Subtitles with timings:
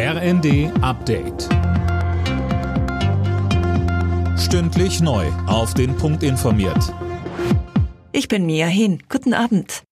[0.00, 1.48] RND Update.
[4.38, 5.26] Stündlich neu.
[5.48, 6.94] Auf den Punkt informiert.
[8.12, 9.02] Ich bin Mia Hin.
[9.08, 9.82] Guten Abend.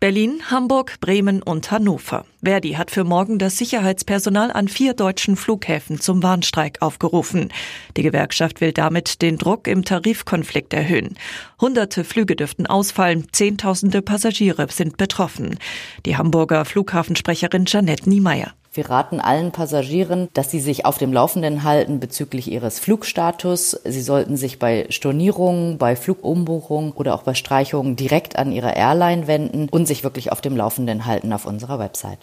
[0.00, 2.24] Berlin, Hamburg, Bremen und Hannover.
[2.42, 7.52] Verdi hat für morgen das Sicherheitspersonal an vier deutschen Flughäfen zum Warnstreik aufgerufen.
[7.98, 11.18] Die Gewerkschaft will damit den Druck im Tarifkonflikt erhöhen.
[11.60, 15.58] Hunderte Flüge dürften ausfallen, Zehntausende Passagiere sind betroffen.
[16.06, 18.54] Die Hamburger Flughafensprecherin Janette Niemeyer.
[18.74, 23.78] Wir raten allen Passagieren, dass sie sich auf dem Laufenden halten bezüglich ihres Flugstatus.
[23.84, 29.26] Sie sollten sich bei Stornierungen, bei Flugumbuchungen oder auch bei Streichungen direkt an ihre Airline
[29.26, 32.20] wenden und sich wirklich auf dem Laufenden halten auf unserer Website.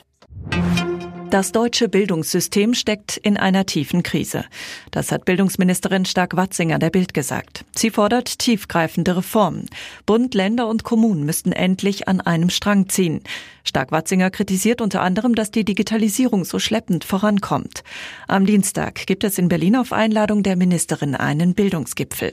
[1.29, 4.45] Das deutsche Bildungssystem steckt in einer tiefen Krise.
[4.89, 7.65] Das hat Bildungsministerin Stark-Watzinger der Bild gesagt.
[7.75, 9.67] Sie fordert tiefgreifende Reformen.
[10.07, 13.21] Bund, Länder und Kommunen müssten endlich an einem Strang ziehen.
[13.63, 17.83] Stark-Watzinger kritisiert unter anderem, dass die Digitalisierung so schleppend vorankommt.
[18.27, 22.31] Am Dienstag gibt es in Berlin auf Einladung der Ministerin einen Bildungsgipfel.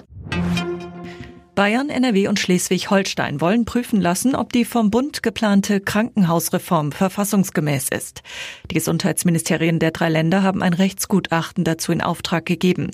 [1.56, 8.22] Bayern, NRW und Schleswig-Holstein wollen prüfen lassen, ob die vom Bund geplante Krankenhausreform verfassungsgemäß ist.
[8.70, 12.90] Die Gesundheitsministerien der drei Länder haben ein Rechtsgutachten dazu in Auftrag gegeben.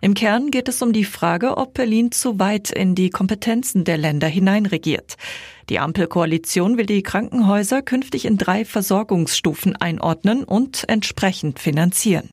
[0.00, 3.98] Im Kern geht es um die Frage, ob Berlin zu weit in die Kompetenzen der
[3.98, 5.16] Länder hineinregiert.
[5.68, 12.30] Die Ampelkoalition will die Krankenhäuser künftig in drei Versorgungsstufen einordnen und entsprechend finanzieren.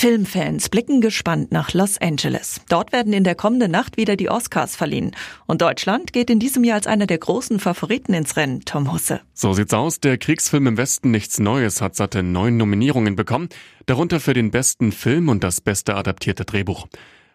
[0.00, 2.62] Filmfans blicken gespannt nach Los Angeles.
[2.70, 5.14] Dort werden in der kommenden Nacht wieder die Oscars verliehen.
[5.44, 9.20] Und Deutschland geht in diesem Jahr als einer der großen Favoriten ins Rennen, Tom Husse.
[9.34, 10.00] So sieht's aus.
[10.00, 13.50] Der Kriegsfilm im Westen Nichts Neues hat satte neun Nominierungen bekommen,
[13.84, 16.86] darunter für den besten Film und das beste adaptierte Drehbuch.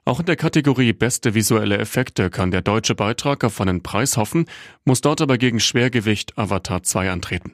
[0.04, 4.48] Auch in der Kategorie Beste visuelle Effekte kann der deutsche Beitrag auf einen Preis hoffen,
[4.86, 7.54] muss dort aber gegen Schwergewicht Avatar 2 antreten.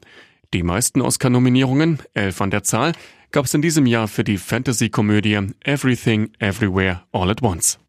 [0.53, 2.91] Die meisten Oscar-Nominierungen, elf an der Zahl,
[3.31, 7.79] gab es in diesem Jahr für die Fantasy-Komödie Everything Everywhere All at Once.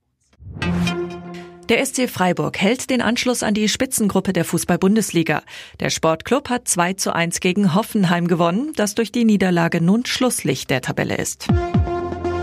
[1.68, 5.42] Der SC Freiburg hält den Anschluss an die Spitzengruppe der Fußball-Bundesliga.
[5.80, 10.70] Der Sportclub hat 2 zu 1 gegen Hoffenheim gewonnen, das durch die Niederlage nun Schlusslicht
[10.70, 11.48] der Tabelle ist.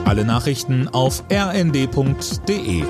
[0.04, 2.84] Alle Nachrichten auf rnd.de